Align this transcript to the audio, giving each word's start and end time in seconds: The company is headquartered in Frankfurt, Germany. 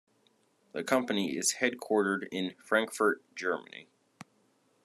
The 0.71 0.83
company 0.83 1.37
is 1.37 1.57
headquartered 1.61 2.27
in 2.31 2.55
Frankfurt, 2.57 3.21
Germany. 3.35 3.87